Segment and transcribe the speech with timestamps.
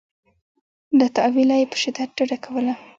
[0.99, 2.73] له تأویله یې په شدت ډډه کوله.